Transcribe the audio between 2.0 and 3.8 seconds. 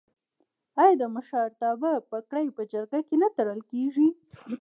پګړۍ په جرګه کې نه تړل